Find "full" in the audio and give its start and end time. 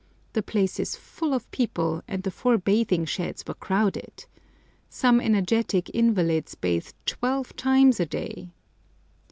0.95-1.31